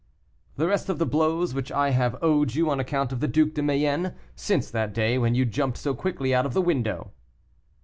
"The 0.55 0.67
rest 0.67 0.89
of 0.89 0.97
the 0.97 1.05
blows 1.05 1.53
which 1.53 1.71
I 1.71 1.91
have 1.91 2.17
owed 2.23 2.55
you 2.55 2.71
on 2.71 2.79
account 2.79 3.11
of 3.11 3.19
the 3.19 3.27
Duc 3.27 3.53
de 3.53 3.61
Mayenne, 3.61 4.15
since 4.35 4.71
that 4.71 4.95
day 4.95 5.19
when 5.19 5.35
you 5.35 5.45
jumped 5.45 5.77
so 5.77 5.93
quickly 5.93 6.33
out 6.33 6.47
of 6.47 6.55
the 6.55 6.59
window." 6.63 7.11